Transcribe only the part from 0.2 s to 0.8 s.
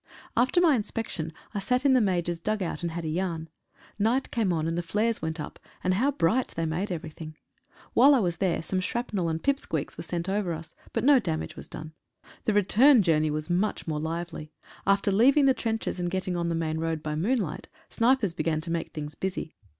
Alter my